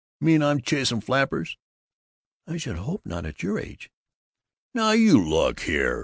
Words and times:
Mean 0.19 0.41
I'm 0.41 0.61
chasing 0.63 0.99
flappers?" 0.99 1.59
"I 2.47 2.57
should 2.57 2.77
hope 2.77 3.05
not 3.05 3.23
at 3.27 3.43
your 3.43 3.59
age!" 3.59 3.91
"Now 4.73 4.93
you 4.93 5.23
look 5.23 5.59
here! 5.59 5.99